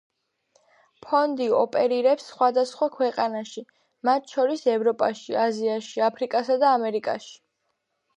ფონდი 1.07 1.49
ოპერირებს 1.57 2.23
სხვადასხვა 2.29 2.87
ქვეყანაში, 2.95 3.63
მათ 4.09 4.33
შორის 4.37 4.65
ევროპაში, 4.77 5.37
აზიაში, 5.43 6.03
აფრიკასა 6.09 6.57
და 6.65 6.73
ამერიკაში. 6.79 7.37